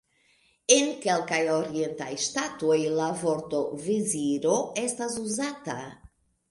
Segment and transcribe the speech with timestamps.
[0.75, 5.81] En kelkaj orientaj ŝtatoj la vorto "veziro" estas uzata.